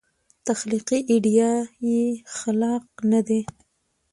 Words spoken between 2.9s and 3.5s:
نه دی.